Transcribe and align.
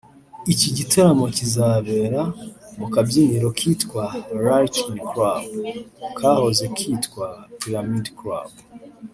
Iki 0.53 0.69
gitaramo 0.77 1.25
kizabera 1.37 2.21
mu 2.79 2.87
kabyiniro 2.93 3.47
kitwa 3.59 4.03
‘Light 4.45 4.75
In 4.91 4.97
Club’ 5.09 5.43
[kahoze 6.17 6.65
kitwa 6.77 7.27
Pyramid 7.59 8.07
Club] 8.19 8.51